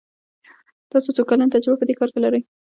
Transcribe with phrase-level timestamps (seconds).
[0.91, 2.41] تاسو څو کلن تجربه په دي کار کې لری؟